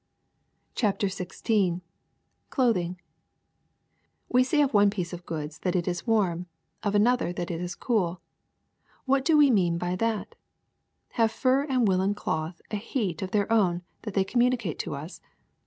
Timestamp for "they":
14.15-14.23